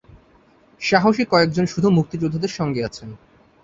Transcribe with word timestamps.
সাহসী 0.81 1.23
কয়েকজন 1.25 1.65
শুধু 1.65 1.87
মুক্তিযোদ্ধাদের 1.89 2.51
সঙ্গে 2.59 2.81
আছেন। 2.83 3.09